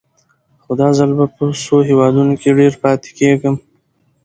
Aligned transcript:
خو 0.63 0.71
دا 0.79 0.89
ځل 0.97 1.11
به 1.17 1.25
په 1.35 1.43
څو 1.63 1.75
هېوادونو 1.89 2.33
کې 2.41 2.57
ډېر 2.59 2.73
پاتې 2.83 3.09
کېږم. 3.19 3.55